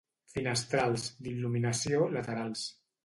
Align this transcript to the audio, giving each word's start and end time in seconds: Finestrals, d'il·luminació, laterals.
Finestrals, 0.35 1.05
d'il·luminació, 1.27 2.01
laterals. 2.17 2.65